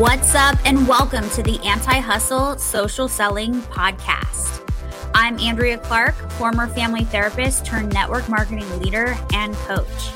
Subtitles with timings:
[0.00, 4.66] What's up, and welcome to the Anti Hustle Social Selling Podcast.
[5.14, 10.10] I'm Andrea Clark, former family therapist turned network marketing leader and coach.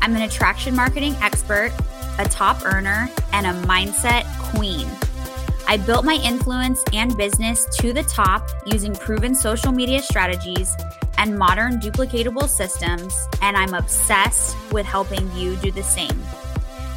[0.00, 1.72] I'm an attraction marketing expert,
[2.20, 4.86] a top earner, and a mindset queen.
[5.66, 10.72] I built my influence and business to the top using proven social media strategies
[11.18, 13.12] and modern duplicatable systems,
[13.42, 16.22] and I'm obsessed with helping you do the same.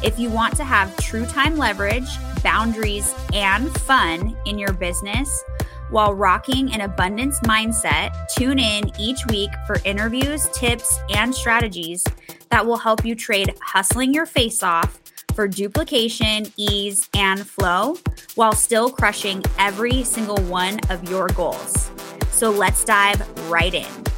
[0.02, 2.08] If you want to have true time leverage,
[2.42, 5.44] boundaries, and fun in your business
[5.90, 12.04] while rocking an abundance mindset, tune in each week for interviews, tips, and strategies
[12.48, 15.00] that will help you trade hustling your face off
[15.34, 17.96] for duplication, ease, and flow
[18.36, 21.90] while still crushing every single one of your goals.
[22.30, 23.20] So let's dive
[23.50, 24.09] right in.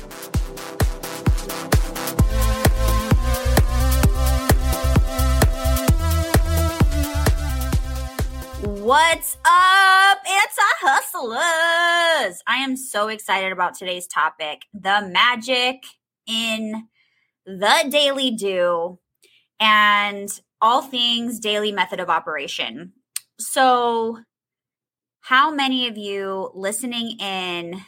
[8.92, 12.42] What's up, anti hustlers?
[12.46, 15.84] I am so excited about today's topic the magic
[16.26, 16.88] in
[17.46, 18.98] the daily do
[19.58, 20.28] and
[20.60, 22.92] all things daily method of operation.
[23.40, 24.18] So,
[25.20, 27.80] how many of you listening in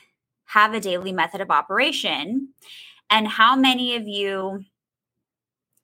[0.47, 2.55] have a daily method of operation?
[3.11, 4.65] And how many of you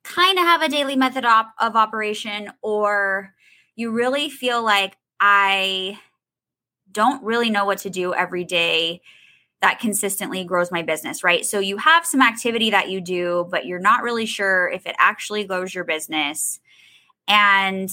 [0.03, 3.35] kind of have a daily method op- of operation or
[3.75, 5.99] you really feel like I
[6.91, 9.01] don't really know what to do every day
[9.61, 11.45] that consistently grows my business, right?
[11.45, 14.95] So you have some activity that you do, but you're not really sure if it
[14.97, 16.59] actually grows your business.
[17.27, 17.89] And,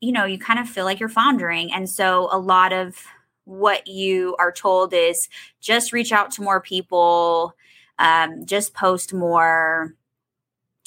[0.00, 1.72] you know, you kind of feel like you're foundering.
[1.72, 2.96] And so a lot of
[3.44, 5.28] what you are told is
[5.60, 7.54] just reach out to more people,
[8.00, 9.94] um, just post more,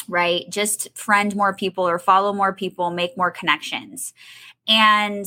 [0.10, 0.44] right?
[0.50, 4.14] Just friend more people or follow more people, make more connections.
[4.68, 5.26] And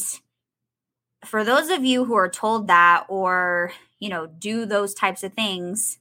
[1.25, 5.35] for those of you who are told that or, you know, do those types of
[5.35, 5.98] things,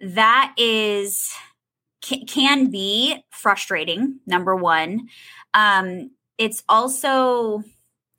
[0.00, 1.32] that is
[2.02, 5.08] can be frustrating number 1.
[5.54, 7.62] Um it's also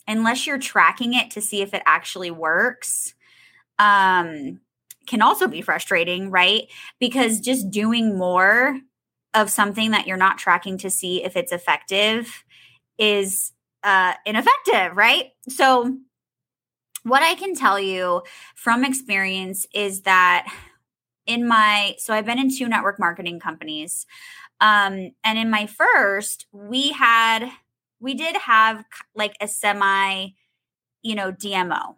[0.07, 3.13] unless you're tracking it to see if it actually works
[3.79, 4.61] um
[5.07, 6.63] can also be frustrating, right?
[6.99, 8.79] Because just doing more
[9.33, 12.43] of something that you're not tracking to see if it's effective
[12.97, 13.51] is
[13.83, 15.31] uh, ineffective, right?
[15.49, 15.97] So
[17.05, 18.23] what I can tell you
[18.55, 20.51] from experience is that
[21.27, 24.07] in my so I've been in two network marketing companies.
[24.59, 27.49] Um, and in my first, we had
[27.99, 28.83] we did have
[29.13, 30.29] like a semi,
[31.03, 31.95] you know, DMO.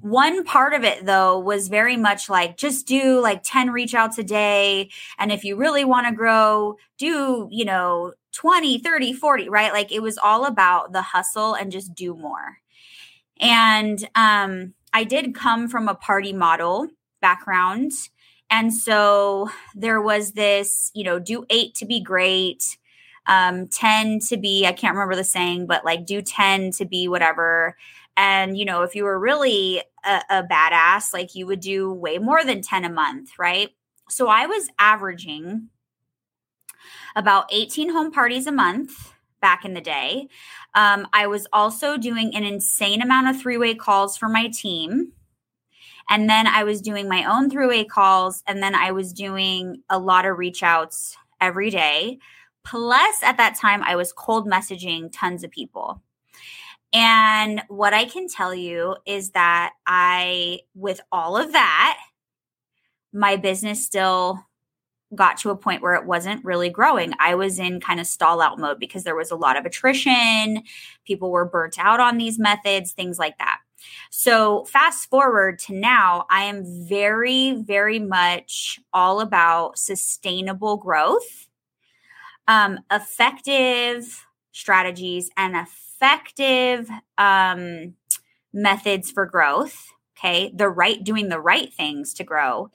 [0.00, 4.18] One part of it though was very much like just do like 10 reach outs
[4.18, 9.48] a day and if you really want to grow, do, you know, 20, 30, 40,
[9.48, 9.72] right?
[9.72, 12.58] Like it was all about the hustle and just do more.
[13.40, 16.88] And um, I did come from a party model
[17.20, 17.92] background.
[18.50, 22.78] And so there was this, you know, do eight to be great,
[23.26, 27.08] um, 10 to be, I can't remember the saying, but like do 10 to be
[27.08, 27.76] whatever.
[28.16, 32.18] And, you know, if you were really a, a badass, like you would do way
[32.18, 33.70] more than 10 a month, right?
[34.08, 35.68] So I was averaging
[37.14, 40.28] about 18 home parties a month back in the day.
[40.74, 45.12] Um, I was also doing an insane amount of three way calls for my team.
[46.10, 48.42] And then I was doing my own three way calls.
[48.46, 52.18] And then I was doing a lot of reach outs every day.
[52.64, 56.02] Plus, at that time, I was cold messaging tons of people.
[56.92, 61.98] And what I can tell you is that I, with all of that,
[63.12, 64.47] my business still
[65.14, 67.14] got to a point where it wasn't really growing.
[67.18, 70.62] I was in kind of stall out mode because there was a lot of attrition.
[71.04, 73.58] People were burnt out on these methods, things like that.
[74.10, 81.48] So, fast forward to now, I am very, very much all about sustainable growth,
[82.48, 87.94] um, effective strategies, and effective um,
[88.52, 92.70] methods for growth okay the right doing the right things to grow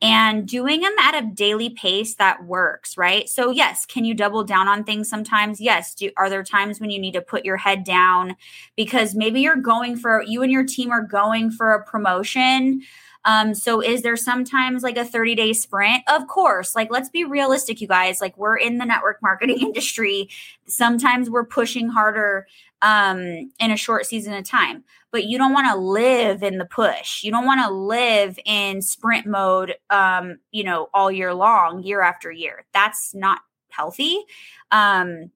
[0.00, 4.44] and doing them at a daily pace that works right so yes can you double
[4.44, 7.56] down on things sometimes yes do, are there times when you need to put your
[7.56, 8.36] head down
[8.76, 12.82] because maybe you're going for you and your team are going for a promotion
[13.24, 16.02] um, so is there sometimes like a 30 day sprint?
[16.08, 16.74] Of course.
[16.74, 18.20] Like, let's be realistic, you guys.
[18.20, 20.28] Like, we're in the network marketing industry.
[20.66, 22.46] Sometimes we're pushing harder
[22.82, 24.84] um, in a short season of time.
[25.12, 27.22] But you don't want to live in the push.
[27.22, 32.00] You don't want to live in sprint mode, um, you know, all year long, year
[32.00, 32.64] after year.
[32.72, 34.24] That's not healthy.
[34.72, 35.30] Um,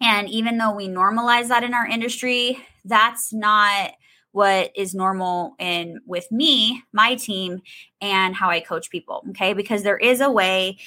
[0.00, 3.92] And even though we normalize that in our industry, that's not
[4.32, 7.62] what is normal in with me, my team,
[8.00, 9.24] and how I coach people.
[9.30, 10.78] Okay, because there is a way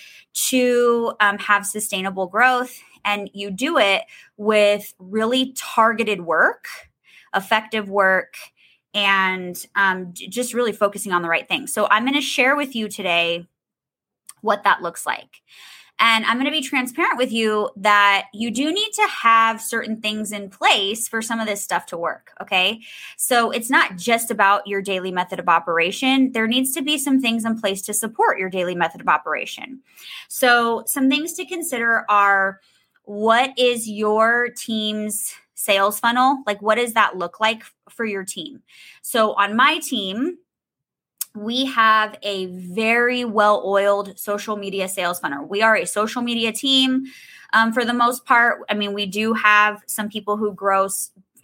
[0.49, 4.03] to um, have sustainable growth, and you do it
[4.35, 6.67] with really targeted work,
[7.35, 8.35] effective work,
[8.93, 11.73] and um, just really focusing on the right things.
[11.73, 13.47] So I'm going to share with you today
[14.41, 15.41] what that looks like.
[15.99, 19.99] And I'm going to be transparent with you that you do need to have certain
[19.99, 22.33] things in place for some of this stuff to work.
[22.39, 22.81] Okay.
[23.17, 26.33] So it's not just about your daily method of operation.
[26.33, 29.81] There needs to be some things in place to support your daily method of operation.
[30.27, 32.59] So, some things to consider are
[33.03, 36.43] what is your team's sales funnel?
[36.45, 38.61] Like, what does that look like for your team?
[39.01, 40.37] So, on my team,
[41.35, 45.45] we have a very well oiled social media sales funnel.
[45.45, 47.05] We are a social media team
[47.53, 48.61] um, for the most part.
[48.69, 50.87] I mean, we do have some people who grow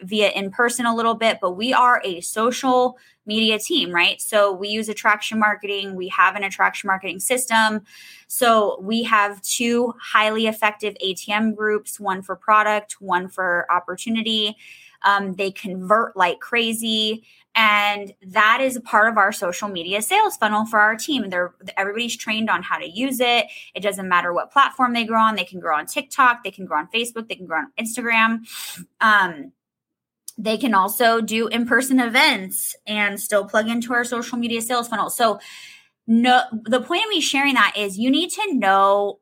[0.03, 4.21] via in person a little bit, but we are a social media team, right?
[4.21, 7.81] So we use attraction marketing, we have an attraction marketing system.
[8.27, 14.57] So we have two highly effective ATM groups one for product, one for opportunity.
[15.03, 17.23] Um, they convert like crazy.
[17.55, 21.29] And that is a part of our social media sales funnel for our team.
[21.29, 23.45] They're everybody's trained on how to use it.
[23.75, 25.35] It doesn't matter what platform they grow on.
[25.35, 28.39] They can grow on TikTok, they can grow on Facebook, they can grow on Instagram.
[29.01, 29.51] Um,
[30.37, 35.09] they can also do in-person events and still plug into our social media sales funnel.
[35.09, 35.39] So
[36.07, 39.19] no the point of me sharing that is you need to know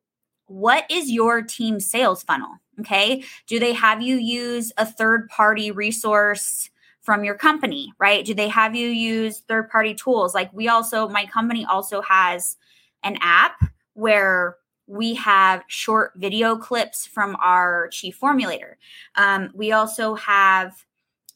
[0.48, 2.50] what is your team sales funnel
[2.80, 6.72] okay do they have you use a third party resource
[7.02, 8.24] from your company, right?
[8.24, 10.36] Do they have you use third party tools?
[10.36, 12.58] Like we also, my company also has
[13.04, 13.56] an app
[13.94, 18.74] where we have short video clips from our chief formulator.
[19.16, 20.86] Um, we also have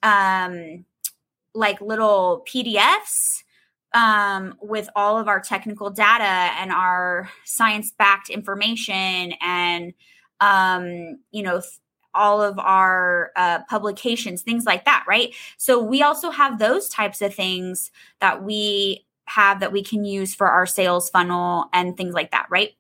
[0.04, 0.86] um,
[1.54, 3.44] like little PDFs
[3.94, 9.94] um, with all of our technical data and our science backed information and
[10.42, 11.80] um, you know th-
[12.14, 15.36] all of our uh, publications, things like that, right?
[15.58, 17.92] So we also have those types of things
[18.22, 22.48] that we have that we can use for our sales funnel and things like that,
[22.50, 22.72] right?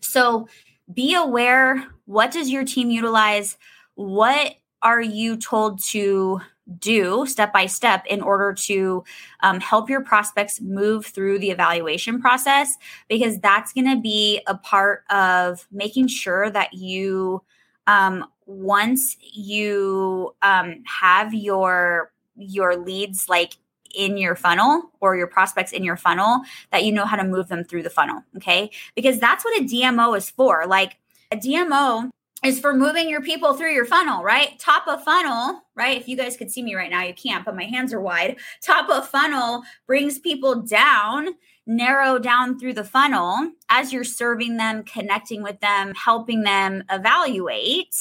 [0.00, 0.48] So
[0.92, 3.56] be aware what does your team utilize?
[3.94, 6.40] What are you told to
[6.78, 9.04] do step by step in order to
[9.40, 12.74] um, help your prospects move through the evaluation process?
[13.08, 17.42] Because that's going to be a part of making sure that you
[17.86, 23.56] um, once you um, have your your leads like
[23.94, 26.40] in your funnel or your prospects in your funnel
[26.70, 29.64] that you know how to move them through the funnel okay because that's what a
[29.64, 30.96] dmo is for like
[31.32, 32.08] a dmo
[32.44, 36.16] is for moving your people through your funnel right top of funnel right if you
[36.16, 39.08] guys could see me right now you can't but my hands are wide top of
[39.08, 41.28] funnel brings people down
[41.70, 47.94] narrow down through the funnel as you're serving them, connecting with them, helping them evaluate,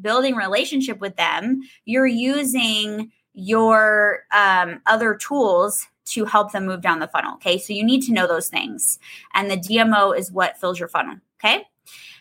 [0.00, 6.98] building relationship with them, you're using your um, other tools to help them move down
[6.98, 7.34] the funnel.
[7.34, 7.58] Okay.
[7.58, 8.98] So you need to know those things.
[9.34, 11.16] And the DMO is what fills your funnel.
[11.42, 11.64] Okay.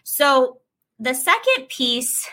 [0.04, 0.61] So
[1.02, 2.30] the second piece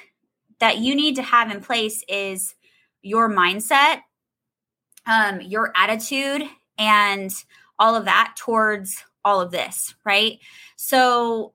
[0.60, 2.54] that you need to have in place is
[3.00, 4.02] your mindset,
[5.06, 6.42] um, your attitude,
[6.76, 7.32] and
[7.78, 10.38] all of that towards all of this, right?
[10.76, 11.54] So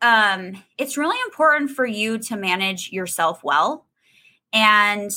[0.00, 3.84] um, it's really important for you to manage yourself well.
[4.50, 5.10] And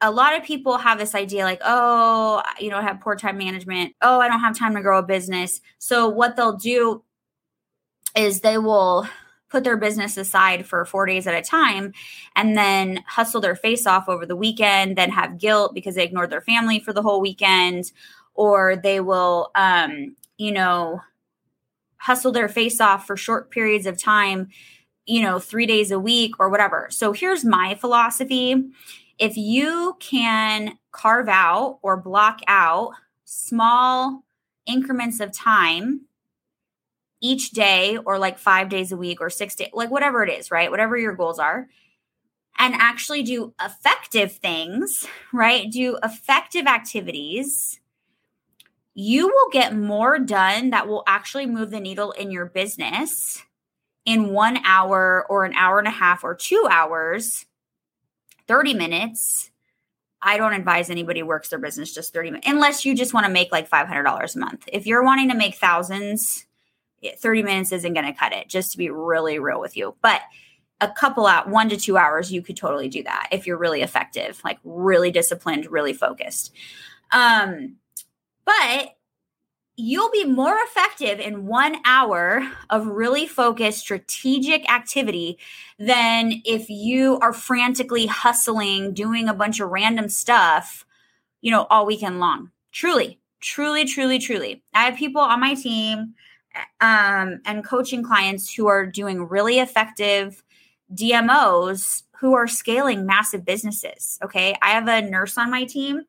[0.00, 3.36] a lot of people have this idea like, oh, you know, I have poor time
[3.36, 3.94] management.
[4.00, 5.60] Oh, I don't have time to grow a business.
[5.78, 7.02] So what they'll do
[8.16, 9.06] is they will
[9.54, 11.92] put their business aside for four days at a time
[12.34, 16.30] and then hustle their face off over the weekend, then have guilt because they ignored
[16.30, 17.92] their family for the whole weekend
[18.34, 21.00] or they will um, you know
[21.98, 24.48] hustle their face off for short periods of time
[25.06, 26.88] you know 3 days a week or whatever.
[26.90, 28.60] So here's my philosophy.
[29.20, 32.94] If you can carve out or block out
[33.24, 34.24] small
[34.66, 36.00] increments of time
[37.24, 40.50] each day or like 5 days a week or 6 days like whatever it is
[40.50, 41.68] right whatever your goals are
[42.56, 45.68] and actually do effective things, right?
[45.68, 47.80] Do effective activities
[48.94, 53.42] you will get more done that will actually move the needle in your business
[54.04, 57.44] in one hour or an hour and a half or two hours,
[58.46, 59.50] 30 minutes.
[60.22, 63.32] I don't advise anybody works their business just 30 minutes unless you just want to
[63.32, 64.68] make like $500 a month.
[64.72, 66.46] If you're wanting to make thousands,
[67.18, 69.94] 30 minutes isn't going to cut it, just to be really real with you.
[70.02, 70.20] But
[70.80, 73.82] a couple out one to two hours, you could totally do that if you're really
[73.82, 76.52] effective, like really disciplined, really focused.
[77.12, 77.76] Um,
[78.44, 78.96] but
[79.76, 85.38] you'll be more effective in one hour of really focused strategic activity
[85.78, 90.86] than if you are frantically hustling, doing a bunch of random stuff,
[91.40, 92.50] you know, all weekend long.
[92.70, 94.62] Truly, truly, truly, truly.
[94.72, 96.14] I have people on my team
[96.80, 100.42] um, and coaching clients who are doing really effective
[100.94, 104.18] DMOs who are scaling massive businesses.
[104.22, 104.56] Okay.
[104.62, 106.02] I have a nurse on my team.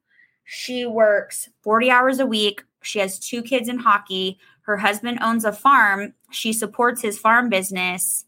[0.44, 4.40] She works 40 hours a week, she has two kids in hockey.
[4.62, 6.14] Her husband owns a farm.
[6.32, 8.26] She supports his farm business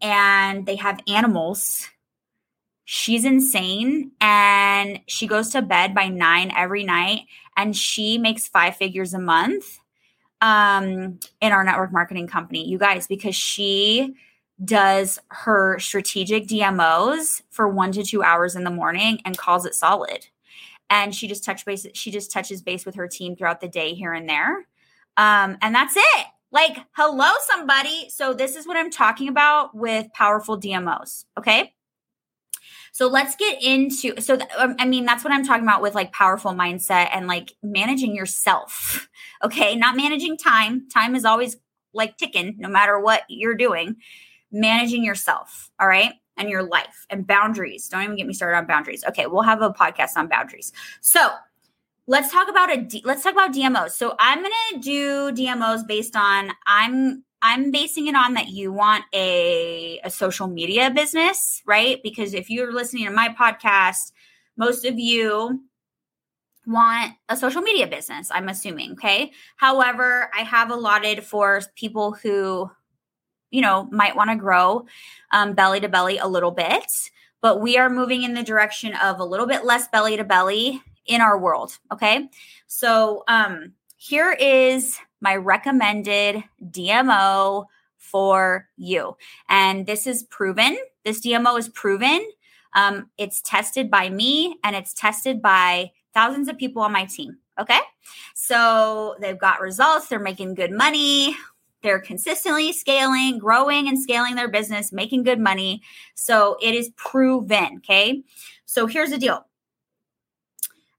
[0.00, 1.88] and they have animals.
[2.84, 7.22] She's insane and she goes to bed by nine every night
[7.56, 9.78] and she makes five figures a month
[10.42, 12.68] um, in our network marketing company.
[12.68, 14.14] You guys, because she
[14.62, 19.74] does her strategic DMOs for one to two hours in the morning and calls it
[19.74, 20.26] solid.
[20.90, 23.94] And she just touch base she just touches base with her team throughout the day
[23.94, 24.66] here and there.
[25.16, 26.26] Um, and that's it.
[26.50, 28.10] Like hello somebody.
[28.10, 31.72] So this is what i'm talking about with powerful dmos okay
[32.92, 35.94] so let's get into so th- um, i mean that's what i'm talking about with
[35.94, 39.08] like powerful mindset and like managing yourself
[39.44, 41.56] okay not managing time time is always
[41.94, 43.96] like ticking no matter what you're doing
[44.50, 47.88] managing yourself all right and your life and boundaries.
[47.88, 49.04] Don't even get me started on boundaries.
[49.08, 50.72] Okay, we'll have a podcast on boundaries.
[51.00, 51.30] So,
[52.06, 53.92] let's talk about a D, let's talk about DMOs.
[53.92, 58.72] So, I'm going to do DMOs based on I'm I'm basing it on that you
[58.72, 62.00] want a a social media business, right?
[62.02, 64.12] Because if you're listening to my podcast,
[64.56, 65.60] most of you
[66.66, 69.32] want a social media business, I'm assuming, okay?
[69.56, 72.70] However, I have allotted for people who
[73.52, 74.86] you know, might want to grow
[75.30, 76.90] um, belly to belly a little bit.
[77.40, 80.80] But we are moving in the direction of a little bit less belly to belly
[81.06, 81.78] in our world.
[81.92, 82.28] Okay.
[82.66, 87.66] So um, here is my recommended DMO
[87.98, 89.16] for you.
[89.48, 90.76] And this is proven.
[91.04, 92.28] This DMO is proven.
[92.74, 97.38] Um, it's tested by me and it's tested by thousands of people on my team.
[97.60, 97.78] Okay.
[98.34, 100.08] So they've got results.
[100.08, 101.36] They're making good money.
[101.84, 105.80] They're consistently scaling, growing, and scaling their business, making good money.
[106.16, 107.76] So it is proven.
[107.76, 108.24] Okay.
[108.64, 109.46] So here's the deal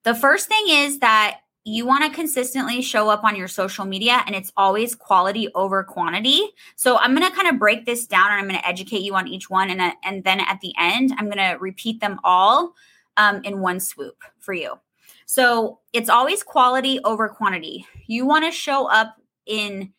[0.04, 4.22] the first thing is that you want to consistently show up on your social media
[4.26, 6.42] and it's always quality over quantity.
[6.76, 9.16] So I'm going to kind of break this down and I'm going to educate you
[9.16, 9.70] on each one.
[9.70, 12.74] And, uh, and then at the end, I'm going to repeat them all
[13.16, 14.80] um, in one swoop for you.
[15.26, 17.88] So it's always quality over quantity.
[18.08, 19.16] You want to show up
[19.46, 19.94] in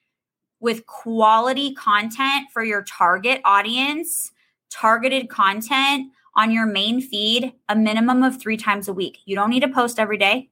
[0.61, 4.33] with quality content for your target audience,
[4.71, 9.19] targeted content on your main feed a minimum of three times a week.
[9.25, 10.51] You don't need to post every day.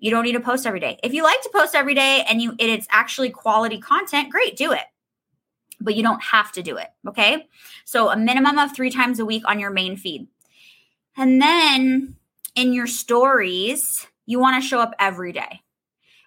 [0.00, 0.98] You don't need to post every day.
[1.02, 4.72] If you like to post every day and you it's actually quality content, great, do
[4.72, 4.84] it.
[5.80, 7.46] But you don't have to do it, okay?
[7.84, 10.26] So a minimum of 3 times a week on your main feed.
[11.16, 12.16] And then
[12.54, 15.62] in your stories, you want to show up every day.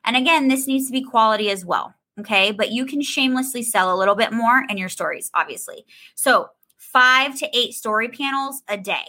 [0.06, 1.94] And again, this needs to be quality as well.
[2.20, 2.52] Okay.
[2.52, 5.86] But you can shamelessly sell a little bit more in your stories, obviously.
[6.16, 9.08] So, five to eight story panels a day.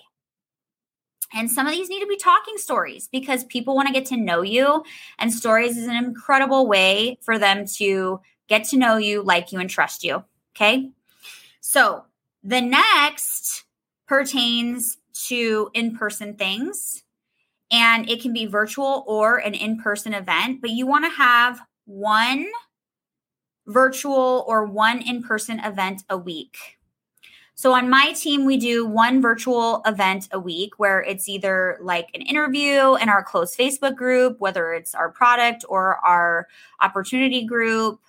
[1.34, 4.16] And some of these need to be talking stories because people want to get to
[4.16, 4.84] know you.
[5.18, 9.58] And stories is an incredible way for them to get to know you, like you,
[9.58, 10.24] and trust you.
[10.54, 10.90] Okay.
[11.60, 12.04] So
[12.42, 13.64] the next
[14.06, 17.02] pertains to in person things.
[17.70, 21.60] And it can be virtual or an in person event, but you want to have
[21.86, 22.46] one
[23.66, 26.78] virtual or one in person event a week.
[27.56, 32.08] So on my team, we do one virtual event a week where it's either like
[32.12, 36.48] an interview in our closed Facebook group, whether it's our product or our
[36.80, 38.00] opportunity group.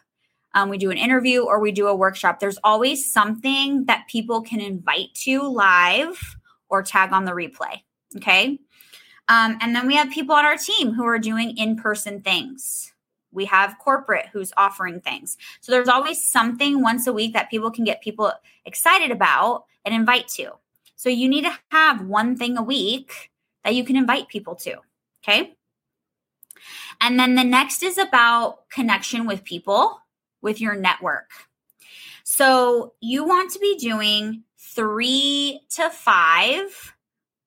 [0.55, 2.39] Um, we do an interview or we do a workshop.
[2.39, 6.37] There's always something that people can invite to live
[6.69, 7.81] or tag on the replay.
[8.15, 8.59] Okay.
[9.27, 12.93] Um, and then we have people on our team who are doing in person things.
[13.35, 15.37] We have corporate who's offering things.
[15.61, 18.31] So there's always something once a week that people can get people
[18.65, 20.53] excited about and invite to.
[20.95, 23.31] So you need to have one thing a week
[23.63, 24.77] that you can invite people to.
[25.23, 25.55] Okay.
[27.01, 29.99] And then the next is about connection with people,
[30.41, 31.31] with your network.
[32.23, 36.95] So you want to be doing three to five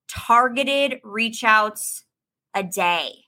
[0.09, 2.05] targeted reach outs
[2.55, 3.28] a day.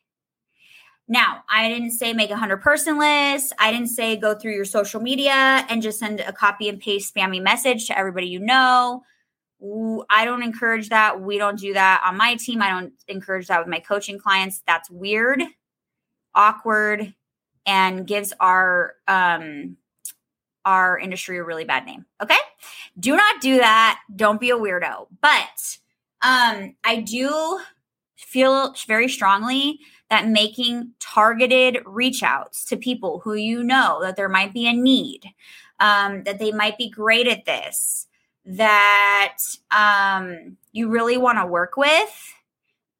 [1.10, 3.52] Now, I didn't say make a 100 person list.
[3.58, 7.12] I didn't say go through your social media and just send a copy and paste
[7.12, 9.02] spammy message to everybody you know.
[10.08, 11.20] I don't encourage that.
[11.20, 12.62] We don't do that on my team.
[12.62, 14.62] I don't encourage that with my coaching clients.
[14.68, 15.42] That's weird,
[16.32, 17.12] awkward,
[17.66, 19.76] and gives our um
[20.64, 22.06] our industry a really bad name.
[22.22, 22.38] Okay?
[23.00, 23.98] Do not do that.
[24.14, 25.08] Don't be a weirdo.
[25.20, 25.78] But
[26.22, 27.60] um I do
[28.16, 34.28] feel very strongly that making targeted reach outs to people who you know that there
[34.28, 35.24] might be a need,
[35.78, 38.08] um, that they might be great at this,
[38.44, 39.38] that
[39.70, 42.34] um, you really want to work with,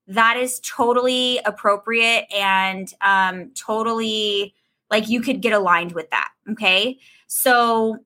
[0.07, 4.55] that is totally appropriate and um, totally
[4.89, 6.31] like you could get aligned with that.
[6.51, 6.99] Okay.
[7.27, 7.99] So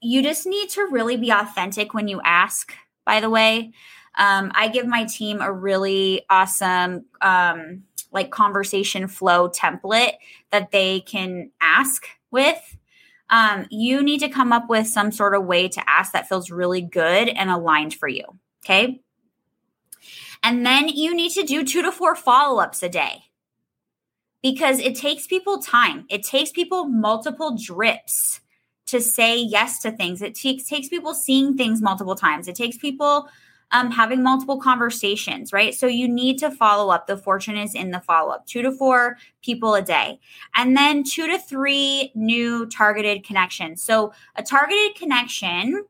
[0.00, 2.74] you just need to really be authentic when you ask,
[3.04, 3.72] by the way.
[4.18, 7.82] Um, I give my team a really awesome um,
[8.16, 10.14] like conversation flow template
[10.50, 12.76] that they can ask with.
[13.30, 16.50] Um, you need to come up with some sort of way to ask that feels
[16.50, 18.24] really good and aligned for you.
[18.64, 19.00] Okay.
[20.42, 23.24] And then you need to do two to four follow ups a day
[24.42, 26.06] because it takes people time.
[26.08, 28.40] It takes people multiple drips
[28.86, 30.22] to say yes to things.
[30.22, 32.48] It takes takes people seeing things multiple times.
[32.48, 33.28] It takes people
[33.72, 35.74] um, having multiple conversations, right?
[35.74, 37.06] So you need to follow up.
[37.06, 40.20] The fortune is in the follow up, two to four people a day,
[40.54, 43.82] and then two to three new targeted connections.
[43.82, 45.84] So a targeted connection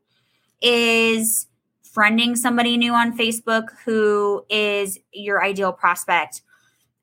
[0.61, 1.47] is
[1.95, 6.41] friending somebody new on Facebook who is your ideal prospect.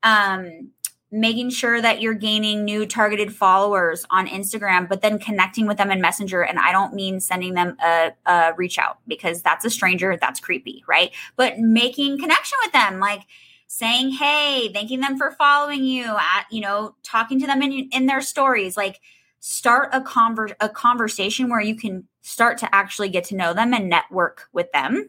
[0.03, 0.71] Um,
[1.15, 5.93] making sure that you're gaining new targeted followers on Instagram, but then connecting with them
[5.93, 6.43] in Messenger.
[6.43, 10.41] And I don't mean sending them a, a, reach out because that's a stranger, that's
[10.41, 11.13] creepy, right?
[11.37, 13.21] But making connection with them, like
[13.69, 18.07] saying, hey, thanking them for following you, at, you know, talking to them in, in
[18.07, 19.01] their stories, like
[19.39, 23.73] start a conver- a conversation where you can start to actually get to know them
[23.73, 25.09] and network with them.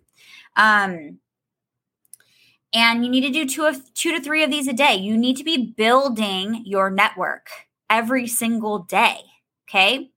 [0.56, 1.18] Um,
[2.75, 4.95] and you need to do two of two to three of these a day.
[4.95, 7.47] You need to be building your network
[7.89, 9.21] every single day.
[9.67, 10.12] Okay.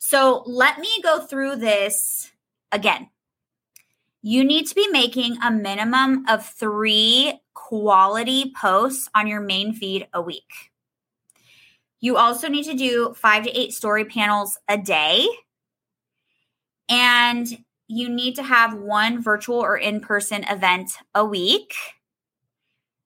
[0.00, 2.30] So let me go through this
[2.72, 3.08] again.
[4.22, 10.08] You need to be making a minimum of three quality posts on your main feed
[10.12, 10.72] a week.
[12.00, 15.26] You also need to do five to eight story panels a day.
[16.88, 21.74] And you need to have one virtual or in person event a week.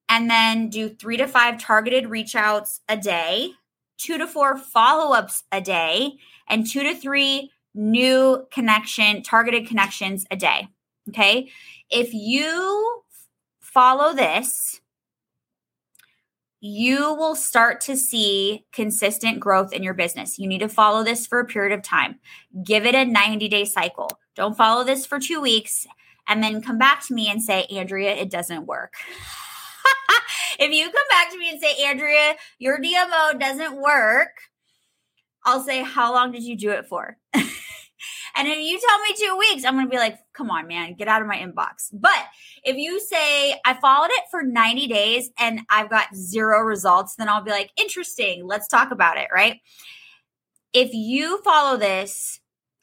[0.07, 3.51] And then do three to five targeted reach outs a day,
[3.97, 6.13] two to four follow ups a day,
[6.47, 10.67] and two to three new connection, targeted connections a day.
[11.09, 11.49] Okay.
[11.89, 13.03] If you
[13.59, 14.81] follow this,
[16.61, 20.37] you will start to see consistent growth in your business.
[20.37, 22.19] You need to follow this for a period of time.
[22.63, 24.09] Give it a 90 day cycle.
[24.39, 25.85] Don't follow this for two weeks
[26.25, 28.93] and then come back to me and say, Andrea, it doesn't work.
[30.59, 34.29] if you come back to me and say, Andrea, your DMO doesn't work,
[35.43, 37.17] I'll say, How long did you do it for?
[38.35, 40.93] And if you tell me two weeks, I'm going to be like, come on, man,
[40.93, 41.89] get out of my inbox.
[41.91, 42.23] But
[42.63, 47.27] if you say, I followed it for 90 days and I've got zero results, then
[47.27, 48.47] I'll be like, interesting.
[48.47, 49.27] Let's talk about it.
[49.33, 49.59] Right.
[50.71, 52.39] If you follow this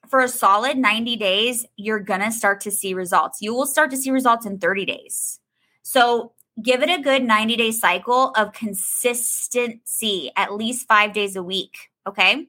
[0.08, 3.42] for a solid 90 days, you're going to start to see results.
[3.42, 5.40] You will start to see results in 30 days.
[5.82, 11.42] So give it a good 90 day cycle of consistency, at least five days a
[11.42, 11.90] week.
[12.06, 12.46] Okay.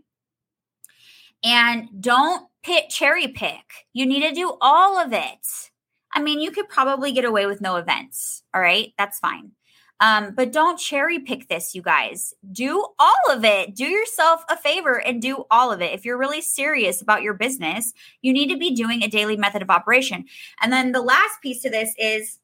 [1.44, 3.86] And don't pick cherry pick.
[3.94, 5.70] You need to do all of it.
[6.14, 8.44] I mean, you could probably get away with no events.
[8.54, 8.94] All right.
[8.98, 9.52] That's fine.
[10.00, 12.34] Um, but don't cherry pick this, you guys.
[12.52, 13.76] Do all of it.
[13.76, 15.94] Do yourself a favor and do all of it.
[15.94, 19.62] If you're really serious about your business, you need to be doing a daily method
[19.62, 20.26] of operation.
[20.62, 22.40] And then the last piece to this is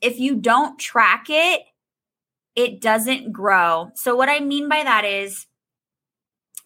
[0.00, 1.62] if you don't track it,
[2.56, 3.90] it doesn't grow.
[3.94, 5.46] So, what I mean by that is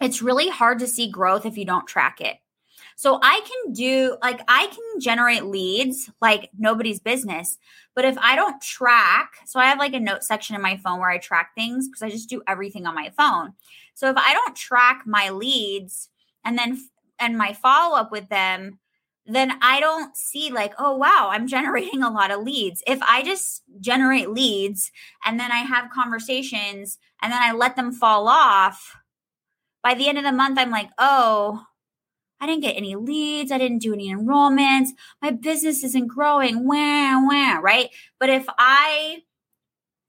[0.00, 2.36] it's really hard to see growth if you don't track it.
[2.96, 7.58] So I can do like I can generate leads like nobody's business.
[7.94, 11.00] But if I don't track, so I have like a note section in my phone
[11.00, 13.54] where I track things because I just do everything on my phone.
[13.94, 16.08] So if I don't track my leads
[16.44, 16.78] and then
[17.18, 18.78] and my follow up with them,
[19.26, 22.82] then I don't see like, oh wow, I'm generating a lot of leads.
[22.86, 24.90] If I just generate leads
[25.24, 28.96] and then I have conversations and then I let them fall off,
[29.82, 31.62] by the end of the month, I'm like, oh,
[32.40, 33.50] I didn't get any leads.
[33.50, 34.88] I didn't do any enrollments.
[35.22, 36.66] My business isn't growing.
[36.66, 37.90] Wah, wah, right?
[38.18, 39.22] But if I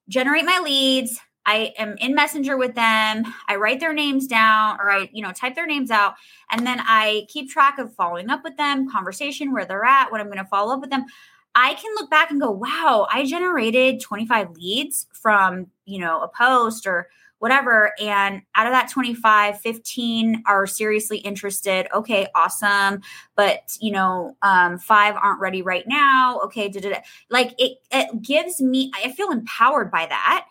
[0.10, 3.24] generate my leads, I am in Messenger with them.
[3.48, 6.16] I write their names down or I, you know, type their names out
[6.52, 10.20] and then I keep track of following up with them, conversation, where they're at, what
[10.20, 11.06] I'm going to follow up with them.
[11.54, 16.28] I can look back and go, wow, I generated 25 leads from, you know, a
[16.28, 17.08] post or
[17.40, 17.92] whatever.
[18.02, 21.88] And out of that 25, 15 are seriously interested.
[21.94, 23.02] Okay, awesome.
[23.36, 26.40] But, you know, um, five aren't ready right now.
[26.46, 27.02] Okay, da-da-da.
[27.30, 30.48] like it, it gives me, I feel empowered by that.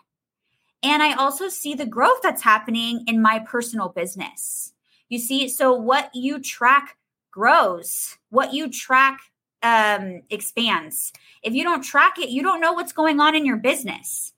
[0.83, 4.73] And I also see the growth that's happening in my personal business.
[5.09, 6.97] You see, so what you track
[7.31, 9.19] grows, what you track
[9.63, 11.11] um, expands.
[11.41, 14.31] If you don't track it, you don't know what's going on in your business.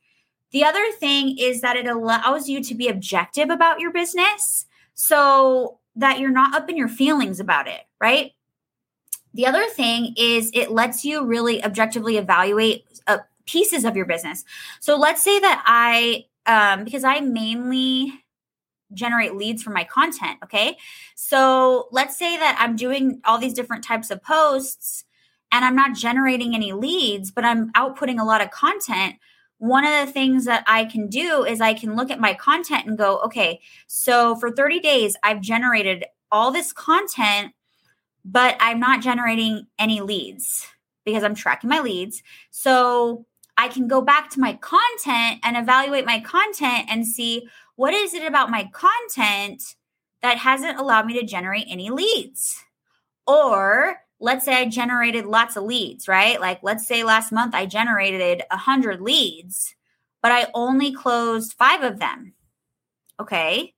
[0.52, 5.80] The other thing is that it allows you to be objective about your business so
[5.96, 8.32] that you're not up in your feelings about it, right?
[9.34, 14.46] The other thing is it lets you really objectively evaluate uh, pieces of your business.
[14.80, 18.14] So let's say that I, um, because I mainly
[18.94, 20.78] generate leads from my content, okay?
[21.16, 25.04] So let's say that I'm doing all these different types of posts
[25.52, 29.16] and I'm not generating any leads, but I'm outputting a lot of content
[29.60, 32.86] one of the things that I can do is I can look at my content
[32.86, 37.54] and go, okay, so for 30 days, I've generated all this content,
[38.24, 40.68] but I'm not generating any leads
[41.06, 42.22] because I'm tracking my leads.
[42.52, 43.26] So
[43.58, 48.14] I can go back to my content and evaluate my content and see what is
[48.14, 49.76] it about my content
[50.22, 52.64] that hasn't allowed me to generate any leads.
[53.26, 56.40] Or let's say I generated lots of leads, right?
[56.40, 59.76] Like let's say last month I generated 100 leads,
[60.22, 62.34] but I only closed 5 of them.
[63.20, 63.74] Okay.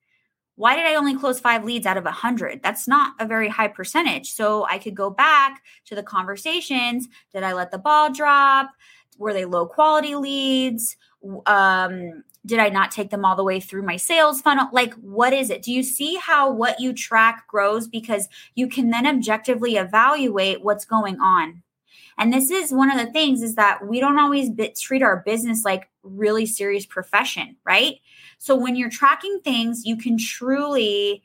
[0.55, 2.61] Why did I only close 5 leads out of 100?
[2.61, 4.33] That's not a very high percentage.
[4.33, 8.69] So I could go back to the conversations, did I let the ball drop?
[9.17, 10.97] Were they low quality leads?
[11.45, 14.67] Um did I not take them all the way through my sales funnel?
[14.71, 15.61] Like, what is it?
[15.61, 17.87] Do you see how what you track grows?
[17.87, 21.63] Because you can then objectively evaluate what's going on.
[22.17, 24.49] And this is one of the things is that we don't always
[24.79, 27.95] treat our business like really serious profession, right?
[28.37, 31.23] So when you're tracking things, you can truly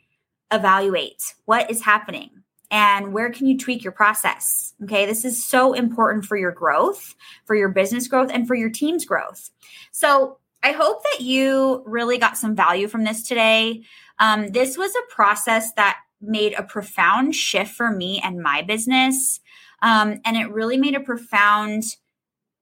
[0.53, 2.31] evaluate what is happening
[2.71, 7.15] and where can you tweak your process okay this is so important for your growth
[7.45, 9.51] for your business growth and for your team's growth
[9.91, 13.85] so I hope that you really got some value from this today.
[14.19, 19.41] Um, this was a process that made a profound shift for me and my business.
[19.83, 21.85] Um, and it really made a profound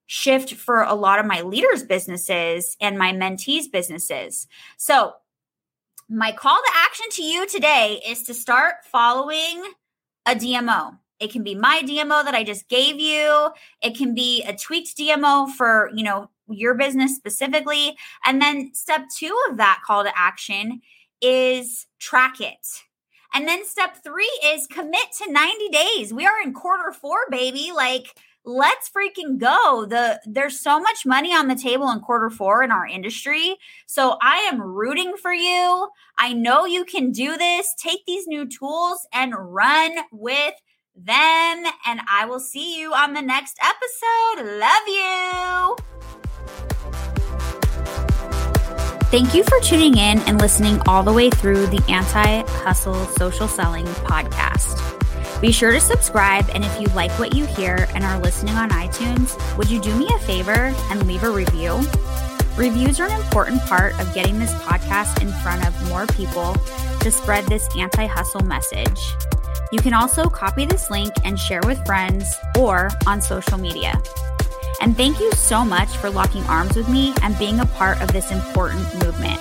[0.06, 4.48] shift for a lot of my leaders' businesses and my mentees' businesses.
[4.76, 5.12] So,
[6.08, 9.62] my call to action to you today is to start following
[10.26, 10.98] a DMO.
[11.22, 13.50] It can be my DMO that I just gave you.
[13.80, 17.96] It can be a tweaked DMO for, you know, your business specifically.
[18.26, 20.80] And then step two of that call to action
[21.20, 22.66] is track it.
[23.32, 26.12] And then step three is commit to 90 days.
[26.12, 27.70] We are in quarter four, baby.
[27.72, 29.86] Like, let's freaking go.
[29.88, 33.56] The there's so much money on the table in quarter four in our industry.
[33.86, 35.88] So I am rooting for you.
[36.18, 37.74] I know you can do this.
[37.78, 40.54] Take these new tools and run with
[40.94, 41.64] them.
[41.86, 44.58] And I will see you on the next episode.
[44.58, 45.76] Love you.
[49.10, 53.46] Thank you for tuning in and listening all the way through the Anti Hustle Social
[53.46, 54.78] Selling podcast.
[55.42, 58.70] Be sure to subscribe, and if you like what you hear and are listening on
[58.70, 61.82] iTunes, would you do me a favor and leave a review?
[62.56, 66.54] Reviews are an important part of getting this podcast in front of more people
[67.00, 69.00] to spread this anti hustle message.
[69.72, 74.00] You can also copy this link and share with friends or on social media.
[74.82, 78.12] And thank you so much for locking arms with me and being a part of
[78.12, 79.40] this important movement.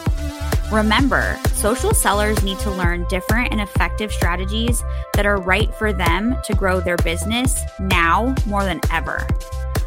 [0.71, 4.81] Remember, social sellers need to learn different and effective strategies
[5.15, 9.27] that are right for them to grow their business now more than ever.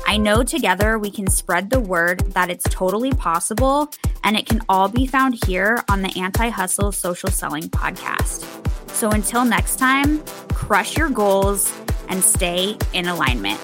[0.06, 3.90] I know together we can spread the word that it's totally possible
[4.24, 8.73] and it can all be found here on the Anti Hustle Social Selling Podcast.
[8.94, 11.72] So until next time, crush your goals
[12.08, 13.60] and stay in alignment.